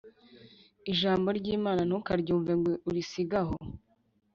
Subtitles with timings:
[0.91, 3.55] Ijambo ryimana ntukaryumve ngo urisige aho